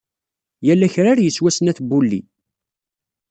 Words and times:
Yal 0.65 0.81
akrar 0.87 1.19
yeswa 1.21 1.49
snat 1.51 1.79
n 1.81 1.85
wulli. 1.89 2.21